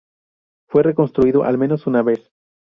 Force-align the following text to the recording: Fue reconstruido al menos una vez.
Fue 0.67 0.81
reconstruido 0.81 1.43
al 1.43 1.59
menos 1.59 1.85
una 1.85 2.01
vez. 2.01 2.33